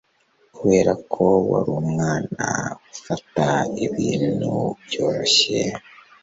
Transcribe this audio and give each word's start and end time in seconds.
kubera 0.57 0.91
ko 1.13 1.25
wari 1.49 1.71
umwana 1.81 2.47
ufata 2.93 3.47
ibintu 3.85 4.51
byoroshye 4.85 5.59